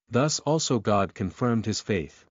Thus 0.10 0.39
also 0.41 0.79
God 0.79 1.15
confirmed 1.15 1.65
his 1.65 1.81
faith. 1.81 2.25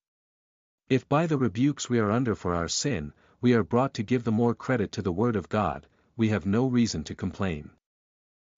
If 0.88 1.08
by 1.08 1.26
the 1.26 1.36
rebukes 1.36 1.90
we 1.90 1.98
are 1.98 2.10
under 2.10 2.34
for 2.34 2.54
our 2.54 2.68
sin, 2.68 3.12
we 3.40 3.54
are 3.54 3.64
brought 3.64 3.94
to 3.94 4.04
give 4.04 4.22
the 4.22 4.32
more 4.32 4.54
credit 4.54 4.92
to 4.92 5.02
the 5.02 5.12
Word 5.12 5.34
of 5.34 5.48
God, 5.48 5.88
we 6.16 6.28
have 6.28 6.46
no 6.46 6.66
reason 6.66 7.02
to 7.04 7.14
complain. 7.14 7.70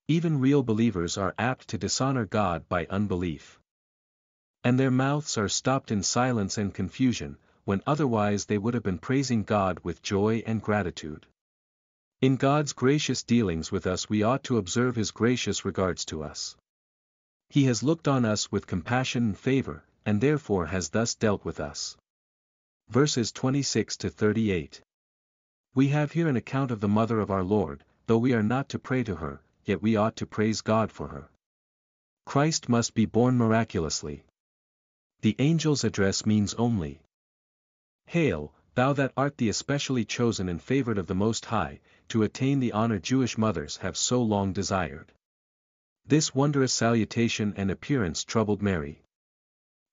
Even 0.09 0.41
real 0.41 0.63
believers 0.63 1.17
are 1.17 1.35
apt 1.39 1.69
to 1.69 1.79
dishonor 1.79 2.27
God 2.27 2.69
by 2.69 2.87
unbelief. 2.91 3.61
And 4.63 4.79
their 4.79 4.91
mouths 4.91 5.39
are 5.39 5.49
stopped 5.49 5.91
in 5.91 6.03
silence 6.03 6.59
and 6.59 6.75
confusion, 6.75 7.39
when 7.65 7.83
otherwise 7.87 8.45
they 8.47 8.59
would 8.59 8.75
have 8.75 8.83
been 8.83 8.99
praising 8.99 9.45
God 9.45 9.81
with 9.83 10.03
joy 10.03 10.43
and 10.45 10.61
gratitude. 10.61 11.27
In 12.23 12.37
God's 12.37 12.73
gracious 12.73 13.25
dealings 13.25 13.73
with 13.73 13.85
us 13.85 14.09
we 14.09 14.23
ought 14.23 14.45
to 14.45 14.57
observe 14.57 14.95
His 14.95 15.11
gracious 15.11 15.65
regards 15.65 16.05
to 16.05 16.23
us. 16.23 16.57
He 17.51 17.65
has 17.65 17.83
looked 17.83 18.07
on 18.07 18.25
us 18.25 18.53
with 18.53 18.69
compassion 18.69 19.25
and 19.25 19.39
favor, 19.39 19.85
and 20.07 20.21
therefore 20.21 20.67
has 20.67 20.91
thus 20.91 21.17
dealt 21.17 21.45
with 21.45 21.59
us 21.59 21.97
verses 22.89 23.33
26 23.33 23.97
to 23.97 24.11
38. 24.11 24.83
We 25.75 25.89
have 25.89 26.13
here 26.13 26.29
an 26.29 26.37
account 26.37 26.71
of 26.71 26.81
the 26.81 26.89
mother 26.89 27.19
of 27.19 27.31
our 27.31 27.43
Lord, 27.43 27.85
though 28.07 28.19
we 28.19 28.35
are 28.35 28.43
not 28.43 28.69
to 28.69 28.79
pray 28.79 29.03
to 29.03 29.17
her, 29.17 29.43
yet 29.65 29.83
we 29.83 29.97
ought 29.97 30.15
to 30.17 30.27
praise 30.27 30.61
God 30.61 30.93
for 30.93 31.09
her. 31.09 31.29
Christ 32.27 32.69
must 32.69 32.95
be 32.95 33.07
born 33.07 33.37
miraculously. 33.37 34.25
The 35.23 35.35
angel's 35.41 35.83
address 35.83 36.25
means 36.25 36.55
only, 36.55 37.01
Hail, 38.07 38.53
thou 38.75 38.93
that 38.93 39.13
art 39.17 39.37
the 39.37 39.49
especially 39.49 40.05
chosen 40.05 40.49
and 40.49 40.63
favored 40.63 40.99
of 40.99 41.07
the 41.07 41.15
Most 41.15 41.47
High, 41.47 41.81
to 42.09 42.23
attain 42.23 42.59
the 42.59 42.73
honor 42.73 42.99
Jewish 42.99 43.37
mothers 43.37 43.77
have 43.79 43.97
so 43.97 44.23
long 44.23 44.53
desired. 44.53 45.13
This 46.07 46.35
wondrous 46.35 46.73
salutation 46.73 47.53
and 47.57 47.71
appearance 47.71 48.25
troubled 48.25 48.63
Mary. 48.63 49.03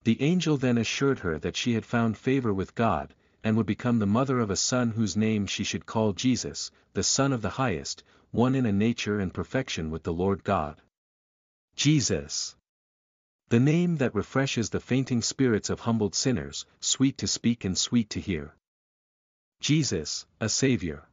The 0.03 0.21
angel 0.21 0.57
then 0.57 0.77
assured 0.77 1.19
her 1.19 1.37
that 1.39 1.57
she 1.57 1.73
had 1.73 1.85
found 1.85 2.17
favor 2.17 2.53
with 2.53 2.73
God, 2.73 3.13
and 3.43 3.55
would 3.57 3.65
become 3.65 3.99
the 3.99 4.05
mother 4.05 4.39
of 4.39 4.49
a 4.49 4.55
son 4.55 4.91
whose 4.91 5.17
name 5.17 5.45
she 5.45 5.63
should 5.63 5.85
call 5.85 6.13
Jesus, 6.13 6.71
the 6.93 7.03
Son 7.03 7.31
of 7.31 7.41
the 7.41 7.51
Highest, 7.51 8.03
one 8.31 8.55
in 8.55 8.65
a 8.65 8.71
nature 8.71 9.19
and 9.19 9.33
perfection 9.33 9.91
with 9.91 10.03
the 10.03 10.13
Lord 10.13 10.43
God. 10.43 10.81
Jesus. 11.75 12.55
The 13.49 13.59
name 13.59 13.97
that 13.97 14.15
refreshes 14.15 14.69
the 14.69 14.79
fainting 14.79 15.21
spirits 15.21 15.69
of 15.69 15.81
humbled 15.81 16.15
sinners, 16.15 16.65
sweet 16.79 17.17
to 17.19 17.27
speak 17.27 17.65
and 17.65 17.77
sweet 17.77 18.09
to 18.11 18.19
hear. 18.19 18.55
Jesus, 19.61 20.25
a 20.39 20.47
Savior. 20.47 21.07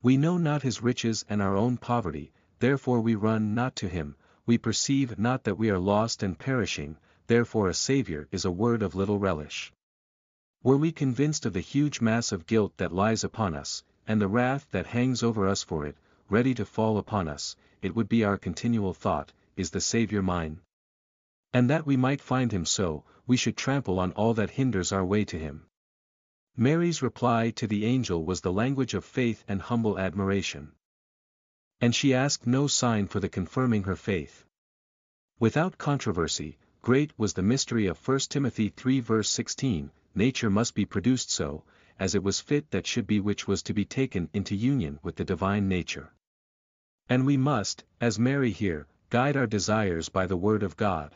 We 0.00 0.16
know 0.16 0.38
not 0.38 0.62
his 0.62 0.80
riches 0.80 1.24
and 1.28 1.42
our 1.42 1.56
own 1.56 1.76
poverty, 1.76 2.32
therefore 2.60 3.00
we 3.00 3.16
run 3.16 3.54
not 3.54 3.74
to 3.76 3.88
him, 3.88 4.16
we 4.46 4.56
perceive 4.56 5.18
not 5.18 5.44
that 5.44 5.58
we 5.58 5.68
are 5.68 5.78
lost 5.78 6.22
and 6.22 6.38
perishing, 6.38 6.96
therefore 7.26 7.68
a 7.68 7.74
Saviour 7.74 8.28
is 8.30 8.44
a 8.44 8.50
word 8.50 8.80
of 8.80 8.94
little 8.94 9.18
relish. 9.18 9.72
Were 10.62 10.76
we 10.76 10.92
convinced 10.92 11.44
of 11.44 11.52
the 11.52 11.60
huge 11.60 12.00
mass 12.00 12.30
of 12.32 12.46
guilt 12.46 12.76
that 12.76 12.92
lies 12.92 13.24
upon 13.24 13.54
us, 13.54 13.82
and 14.06 14.20
the 14.20 14.28
wrath 14.28 14.66
that 14.70 14.86
hangs 14.86 15.22
over 15.22 15.46
us 15.48 15.62
for 15.64 15.84
it, 15.84 15.98
ready 16.30 16.54
to 16.54 16.64
fall 16.64 16.96
upon 16.96 17.28
us, 17.28 17.56
it 17.82 17.94
would 17.94 18.08
be 18.08 18.24
our 18.24 18.38
continual 18.38 18.94
thought, 18.94 19.32
is 19.56 19.72
the 19.72 19.80
Saviour 19.80 20.22
mine? 20.22 20.60
And 21.52 21.68
that 21.68 21.84
we 21.84 21.96
might 21.96 22.20
find 22.20 22.52
him 22.52 22.64
so, 22.64 23.04
we 23.26 23.36
should 23.36 23.56
trample 23.56 23.98
on 23.98 24.12
all 24.12 24.32
that 24.34 24.50
hinders 24.50 24.92
our 24.92 25.04
way 25.04 25.24
to 25.26 25.38
him. 25.38 25.66
Mary's 26.60 27.02
reply 27.02 27.50
to 27.50 27.68
the 27.68 27.84
angel 27.84 28.24
was 28.24 28.40
the 28.40 28.52
language 28.52 28.92
of 28.92 29.04
faith 29.04 29.44
and 29.46 29.62
humble 29.62 29.96
admiration. 29.96 30.72
And 31.80 31.94
she 31.94 32.12
asked 32.12 32.48
no 32.48 32.66
sign 32.66 33.06
for 33.06 33.20
the 33.20 33.28
confirming 33.28 33.84
her 33.84 33.94
faith. 33.94 34.44
Without 35.38 35.78
controversy, 35.78 36.58
great 36.82 37.16
was 37.16 37.34
the 37.34 37.42
mystery 37.42 37.86
of 37.86 38.08
1 38.08 38.18
Timothy 38.28 38.70
3 38.70 38.98
verse 38.98 39.30
16, 39.30 39.92
nature 40.16 40.50
must 40.50 40.74
be 40.74 40.84
produced 40.84 41.30
so, 41.30 41.62
as 41.96 42.16
it 42.16 42.24
was 42.24 42.40
fit 42.40 42.72
that 42.72 42.88
should 42.88 43.06
be 43.06 43.20
which 43.20 43.46
was 43.46 43.62
to 43.62 43.72
be 43.72 43.84
taken 43.84 44.28
into 44.32 44.56
union 44.56 44.98
with 45.00 45.14
the 45.14 45.24
divine 45.24 45.68
nature. 45.68 46.12
And 47.08 47.24
we 47.24 47.36
must, 47.36 47.84
as 48.00 48.18
Mary 48.18 48.50
here, 48.50 48.88
guide 49.10 49.36
our 49.36 49.46
desires 49.46 50.08
by 50.08 50.26
the 50.26 50.36
word 50.36 50.64
of 50.64 50.76
God. 50.76 51.14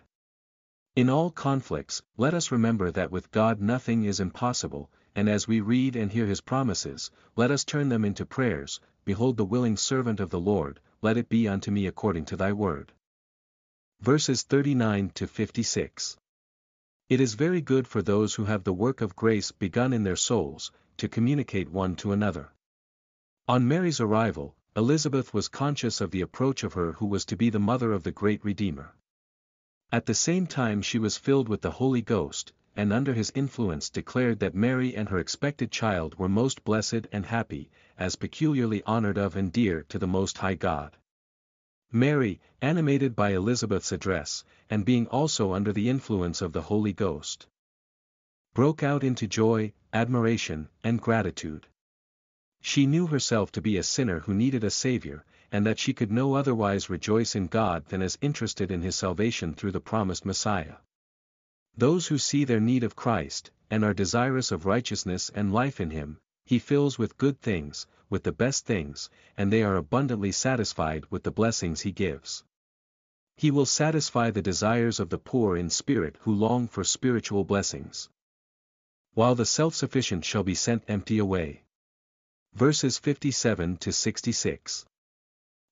In 0.95 1.11
all 1.11 1.33
conflicts, 1.33 2.01
let 2.17 2.33
us 2.33 2.53
remember 2.53 2.93
that 2.93 3.11
with 3.11 3.33
God 3.33 3.61
nothing 3.61 4.05
is 4.05 4.21
impossible, 4.21 4.89
and 5.15 5.29
as 5.29 5.47
we 5.47 5.61
read 5.61 5.97
and 5.97 6.13
hear 6.13 6.27
his 6.27 6.41
promises, 6.41 7.11
let 7.37 7.51
us 7.51 7.65
turn 7.65 7.89
them 7.89 8.05
into 8.05 8.25
prayers, 8.25 8.81
Behold 9.05 9.37
the 9.37 9.45
willing 9.45 9.77
servant 9.77 10.21
of 10.21 10.31
the 10.31 10.39
Lord, 10.39 10.79
let 11.01 11.17
it 11.17 11.29
be 11.29 11.49
unto 11.49 11.73
me 11.73 11.87
according 11.87 12.25
to 12.27 12.37
thy 12.37 12.53
word. 12.53 12.93
Verses 14.01 14.43
39 14.43 15.11
to 15.11 15.27
56. 15.27 16.17
It 17.09 17.21
is 17.21 17.35
very 17.35 17.61
good 17.61 17.89
for 17.89 18.01
those 18.01 18.37
who 18.37 18.45
have 18.45 18.63
the 18.63 18.73
work 18.73 19.01
of 19.01 19.17
grace 19.17 19.51
begun 19.51 19.93
in 19.93 20.05
their 20.05 20.17
souls, 20.17 20.71
to 20.99 21.09
communicate 21.09 21.69
one 21.69 21.97
to 21.97 22.13
another. 22.13 22.53
On 23.49 23.67
Mary's 23.67 24.01
arrival, 24.01 24.55
Elizabeth 24.77 25.35
was 25.35 25.49
conscious 25.49 26.01
of 26.01 26.13
the 26.13 26.21
approach 26.21 26.63
of 26.63 26.75
her 26.75 26.93
who 26.93 27.07
was 27.07 27.25
to 27.27 27.37
be 27.37 27.51
the 27.51 27.59
mother 27.59 27.93
of 27.93 28.05
the 28.05 28.13
great 28.13 28.45
Redeemer. 28.45 28.95
At 29.91 30.07
the 30.07 30.15
same 30.15 30.47
time 30.47 30.81
she 30.81 30.99
was 30.99 31.19
filled 31.19 31.49
with 31.49 31.61
the 31.61 31.73
Holy 31.73 32.03
Ghost, 32.03 32.53
and 32.75 32.93
under 32.93 33.13
his 33.13 33.31
influence 33.35 33.91
declared 33.91 34.39
that 34.41 34.55
Mary 34.55 34.97
and 34.97 35.09
her 35.09 35.19
expected 35.19 35.71
child 35.71 36.19
were 36.19 36.29
most 36.29 36.65
blessed 36.65 37.07
and 37.13 37.27
happy, 37.27 37.71
as 37.99 38.17
peculiarly 38.17 38.83
honored 38.85 39.19
of 39.19 39.37
and 39.37 39.53
dear 39.53 39.83
to 39.83 39.99
the 39.99 40.07
Most 40.07 40.39
High 40.39 40.55
God. 40.55 40.97
Mary, 41.91 42.41
animated 42.63 43.15
by 43.15 43.33
Elizabeth's 43.33 43.93
address, 43.93 44.43
and 44.71 44.87
being 44.87 45.07
also 45.09 45.53
under 45.53 45.73
the 45.73 45.91
influence 45.91 46.41
of 46.41 46.55
the 46.55 46.63
Holy 46.63 46.95
Ghost, 46.95 47.47
broke 48.55 48.83
out 48.83 49.05
into 49.05 49.27
joy, 49.27 49.73
admiration, 49.93 50.69
and 50.83 51.01
gratitude. 51.01 51.67
She 52.63 52.87
knew 52.87 53.07
herself 53.07 53.53
to 53.53 53.61
be 53.61 53.77
a 53.77 53.83
sinner 53.83 54.21
who 54.21 54.33
needed 54.33 54.65
a 54.65 54.71
Savior, 54.71 55.25
and 55.51 55.67
that 55.67 55.79
she 55.79 55.93
could 55.93 56.11
no 56.11 56.35
otherwise 56.35 56.89
rejoice 56.89 57.35
in 57.35 57.49
God 57.49 57.87
than 57.87 58.01
as 58.01 58.17
interested 58.23 58.71
in 58.71 58.81
his 58.81 58.97
salvation 58.97 59.53
through 59.53 59.73
the 59.73 59.81
promised 59.81 60.25
Messiah. 60.25 60.77
Those 61.77 62.07
who 62.07 62.19
see 62.19 62.45
their 62.45 62.61
need 62.61 62.85
of 62.85 62.97
Christ, 62.97 63.51
and 63.71 63.83
are 63.83 63.95
desirous 63.95 64.53
of 64.53 64.67
righteousness 64.67 65.31
and 65.35 65.53
life 65.53 65.81
in 65.81 65.91
him, 65.91 66.19
he 66.45 66.59
fills 66.59 66.99
with 66.99 67.17
good 67.17 67.41
things, 67.41 67.87
with 68.11 68.25
the 68.25 68.33
best 68.33 68.67
things, 68.67 69.09
and 69.37 69.51
they 69.51 69.63
are 69.63 69.77
abundantly 69.77 70.33
satisfied 70.33 71.07
with 71.11 71.23
the 71.23 71.31
blessings 71.31 71.81
he 71.81 71.93
gives. 71.93 72.45
He 73.37 73.51
will 73.51 73.65
satisfy 73.65 74.31
the 74.31 74.43
desires 74.43 75.01
of 75.01 75.09
the 75.09 75.19
poor 75.19 75.57
in 75.57 75.71
spirit 75.71 76.19
who 76.21 76.35
long 76.35 76.69
for 76.69 76.85
spiritual 76.85 77.45
blessings. 77.45 78.11
While 79.15 79.35
the 79.35 79.47
self-sufficient 79.47 80.25
shall 80.27 80.43
be 80.43 80.55
sent 80.55 80.85
empty 80.89 81.19
away. 81.19 81.63
Verses 82.53 82.99
57 82.99 83.79
to 83.79 83.93
66. 83.93 84.85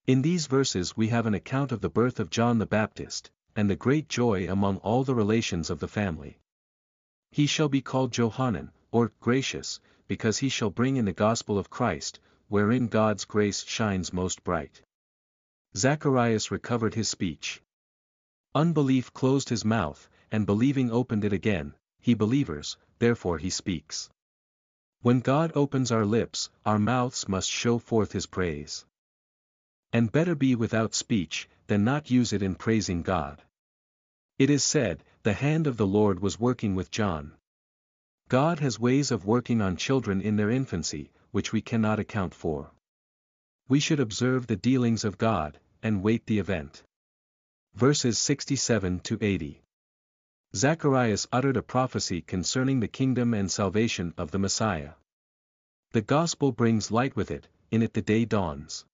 In 0.06 0.22
these 0.22 0.46
verses 0.46 0.96
we 0.96 1.08
have 1.08 1.26
an 1.26 1.34
account 1.34 1.72
of 1.72 1.82
the 1.82 1.90
birth 1.90 2.18
of 2.18 2.30
John 2.30 2.58
the 2.58 2.66
Baptist, 2.66 3.30
and 3.56 3.68
the 3.68 3.76
great 3.76 4.08
joy 4.08 4.50
among 4.50 4.78
all 4.78 5.04
the 5.04 5.14
relations 5.14 5.70
of 5.70 5.80
the 5.80 5.88
family. 5.88 6.38
He 7.30 7.46
shall 7.46 7.68
be 7.68 7.80
called 7.80 8.12
Johanan, 8.12 8.72
or 8.90 9.12
gracious, 9.20 9.80
because 10.08 10.38
he 10.38 10.48
shall 10.48 10.70
bring 10.70 10.96
in 10.96 11.04
the 11.04 11.12
gospel 11.12 11.58
of 11.58 11.70
Christ, 11.70 12.18
wherein 12.48 12.88
God's 12.88 13.24
grace 13.24 13.64
shines 13.64 14.12
most 14.12 14.42
bright. 14.42 14.82
Zacharias 15.76 16.50
recovered 16.50 16.94
his 16.94 17.08
speech. 17.08 17.62
Unbelief 18.54 19.12
closed 19.12 19.48
his 19.48 19.64
mouth, 19.64 20.08
and 20.32 20.46
believing 20.46 20.90
opened 20.90 21.24
it 21.24 21.32
again, 21.32 21.74
he 22.00 22.14
believers, 22.14 22.76
therefore 22.98 23.38
he 23.38 23.50
speaks. 23.50 24.10
When 25.02 25.20
God 25.20 25.52
opens 25.54 25.92
our 25.92 26.04
lips, 26.04 26.50
our 26.66 26.78
mouths 26.78 27.28
must 27.28 27.48
show 27.48 27.78
forth 27.78 28.12
his 28.12 28.26
praise. 28.26 28.84
And 29.92 30.12
better 30.12 30.34
be 30.34 30.54
without 30.54 30.94
speech, 30.94 31.48
than 31.66 31.84
not 31.84 32.10
use 32.10 32.32
it 32.32 32.42
in 32.42 32.54
praising 32.54 33.02
God. 33.02 33.42
It 34.38 34.50
is 34.50 34.64
said, 34.64 35.04
the 35.22 35.32
hand 35.32 35.66
of 35.66 35.76
the 35.76 35.86
Lord 35.86 36.20
was 36.20 36.40
working 36.40 36.74
with 36.74 36.90
John. 36.90 37.32
God 38.28 38.60
has 38.60 38.78
ways 38.78 39.10
of 39.10 39.26
working 39.26 39.60
on 39.60 39.76
children 39.76 40.20
in 40.20 40.36
their 40.36 40.50
infancy, 40.50 41.10
which 41.30 41.52
we 41.52 41.60
cannot 41.60 41.98
account 41.98 42.34
for. 42.34 42.70
We 43.68 43.80
should 43.80 44.00
observe 44.00 44.46
the 44.46 44.56
dealings 44.56 45.04
of 45.04 45.18
God, 45.18 45.58
and 45.82 46.02
wait 46.02 46.26
the 46.26 46.38
event. 46.38 46.82
Verses 47.74 48.18
67 48.18 49.00
to 49.00 49.18
80. 49.20 49.62
Zacharias 50.54 51.28
uttered 51.30 51.56
a 51.56 51.62
prophecy 51.62 52.20
concerning 52.20 52.80
the 52.80 52.88
kingdom 52.88 53.34
and 53.34 53.50
salvation 53.50 54.14
of 54.16 54.30
the 54.30 54.38
Messiah. 54.38 54.92
The 55.92 56.02
gospel 56.02 56.50
brings 56.50 56.90
light 56.90 57.14
with 57.14 57.30
it, 57.30 57.48
in 57.70 57.82
it 57.82 57.94
the 57.94 58.02
day 58.02 58.24
dawns. 58.24 58.84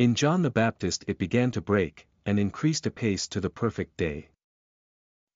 In 0.00 0.14
John 0.14 0.40
the 0.40 0.50
Baptist 0.50 1.04
it 1.06 1.18
began 1.18 1.50
to 1.50 1.60
break, 1.60 2.08
and 2.24 2.40
increased 2.40 2.86
apace 2.86 3.28
to 3.28 3.38
the 3.38 3.50
perfect 3.50 3.98
day. 3.98 4.30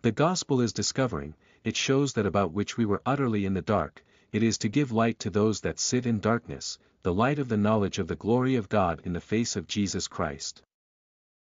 The 0.00 0.10
gospel 0.10 0.62
is 0.62 0.72
discovering, 0.72 1.34
it 1.64 1.76
shows 1.76 2.14
that 2.14 2.24
about 2.24 2.54
which 2.54 2.78
we 2.78 2.86
were 2.86 3.02
utterly 3.04 3.44
in 3.44 3.52
the 3.52 3.60
dark, 3.60 4.02
it 4.32 4.42
is 4.42 4.56
to 4.56 4.70
give 4.70 4.90
light 4.90 5.18
to 5.18 5.28
those 5.28 5.60
that 5.60 5.78
sit 5.78 6.06
in 6.06 6.18
darkness, 6.18 6.78
the 7.02 7.12
light 7.12 7.38
of 7.38 7.50
the 7.50 7.58
knowledge 7.58 7.98
of 7.98 8.08
the 8.08 8.16
glory 8.16 8.54
of 8.54 8.70
God 8.70 9.02
in 9.04 9.12
the 9.12 9.20
face 9.20 9.54
of 9.54 9.66
Jesus 9.66 10.08
Christ. 10.08 10.62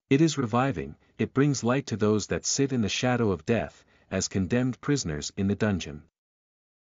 It 0.10 0.22
is 0.22 0.38
reviving, 0.38 0.96
it 1.18 1.34
brings 1.34 1.62
light 1.62 1.88
to 1.88 1.98
those 1.98 2.28
that 2.28 2.46
sit 2.46 2.72
in 2.72 2.80
the 2.80 2.88
shadow 2.88 3.32
of 3.32 3.46
death, 3.46 3.84
as 4.10 4.30
condemned 4.30 4.80
prisoners 4.80 5.30
in 5.36 5.48
the 5.48 5.56
dungeon. 5.56 6.04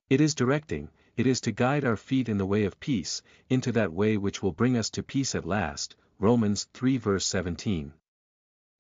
It 0.09 0.21
is 0.21 0.37
directing, 0.37 0.91
it 1.17 1.27
is 1.27 1.41
to 1.41 1.51
guide 1.51 1.85
our 1.85 1.97
feet 1.97 2.29
in 2.29 2.39
the 2.39 2.47
way 2.47 2.63
of 2.63 2.79
peace, 2.79 3.21
into 3.49 3.73
that 3.73 3.93
way 3.93 4.17
which 4.17 4.45
will 4.45 4.53
bring 4.53 4.77
us 4.77 4.91
to 4.91 5.03
peace 5.03 5.35
at 5.35 5.45
last, 5.45 5.97
Romans 6.23 6.69
3 6.75 6.99
verse 6.99 7.25
17. 7.25 7.95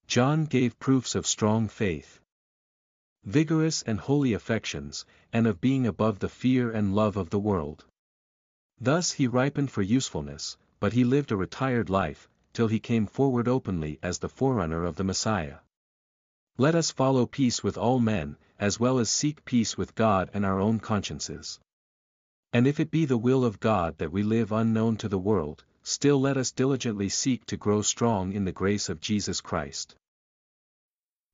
John 0.07 0.45
gave 0.45 0.79
proofs 0.79 1.15
of 1.15 1.27
strong 1.27 1.69
faith, 1.69 2.21
vigorous 3.25 3.81
and 3.81 3.99
holy 3.99 4.35
affections, 4.35 5.07
and 5.33 5.47
of 5.47 5.59
being 5.59 5.87
above 5.87 6.19
the 6.19 6.29
fear 6.29 6.71
and 6.71 6.95
love 6.95 7.17
of 7.17 7.31
the 7.31 7.39
world. 7.39 7.87
Thus 8.79 9.13
he 9.13 9.27
ripened 9.27 9.71
for 9.71 9.81
usefulness, 9.81 10.59
but 10.81 10.93
he 10.93 11.03
lived 11.03 11.33
a 11.33 11.37
retired 11.39 11.89
life, 11.89 12.29
till 12.53 12.69
he 12.69 12.79
came 12.79 13.07
forward 13.07 13.49
openly 13.49 13.99
as 14.03 14.19
the 14.19 14.29
forerunner 14.29 14.85
of 14.85 14.97
the 14.97 15.05
Messiah. 15.05 15.61
Let 16.59 16.75
us 16.75 16.91
follow 16.91 17.25
peace 17.25 17.65
with 17.65 17.79
all 17.79 18.01
men, 18.01 18.37
as 18.59 18.79
well 18.79 18.99
as 18.99 19.11
seek 19.11 19.47
peace 19.47 19.79
with 19.79 19.95
God 19.95 20.29
and 20.35 20.45
our 20.45 20.61
own 20.61 20.79
consciences. 20.79 21.59
And 22.53 22.67
if 22.67 22.79
it 22.79 22.91
be 22.91 23.07
the 23.07 23.17
will 23.17 23.47
of 23.47 23.61
God 23.61 23.97
that 23.97 24.13
we 24.13 24.23
live 24.23 24.53
unknown 24.53 24.99
to 24.99 25.09
the 25.09 25.19
world, 25.19 25.65
still 25.83 26.21
let 26.21 26.37
us 26.37 26.51
diligently 26.51 27.09
seek 27.09 27.47
to 27.47 27.57
grow 27.57 27.83
strong 27.83 28.33
in 28.33 28.45
the 28.45 28.53
grace 28.53 28.89
of 28.89 29.01
Jesus 29.01 29.41
Christ. 29.41 29.95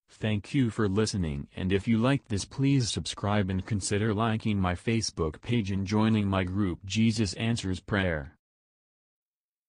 Thank 0.08 0.54
you 0.54 0.70
for 0.70 0.88
listening 0.88 1.48
and 1.56 1.72
if 1.72 1.88
you 1.88 1.98
liked 1.98 2.28
this 2.28 2.44
please 2.44 2.88
subscribe 2.88 3.50
and 3.50 3.66
consider 3.66 4.14
liking 4.14 4.60
my 4.60 4.74
Facebook 4.74 5.40
page 5.40 5.70
and 5.70 5.86
joining 5.86 6.28
my 6.28 6.44
group 6.44 6.84
Jesus 6.84 7.34
Answers 7.34 7.80
Prayer. 7.80 8.35